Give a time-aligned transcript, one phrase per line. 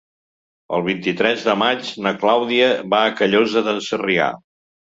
[0.77, 4.33] El vint-i-tres de maig na Clàudia va a Callosa d'en Sarrià.